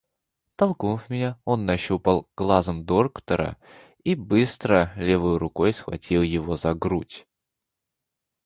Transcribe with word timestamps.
Толкнув 0.55 1.07
меня, 1.11 1.39
он 1.45 1.67
нащупал 1.67 2.27
глазом 2.35 2.85
доктора 2.85 3.57
и 4.03 4.15
быстро 4.15 4.91
левою 4.95 5.37
рукою 5.37 5.73
схватил 5.75 6.23
его 6.23 6.55
за 6.55 6.73
грудь. 6.73 7.27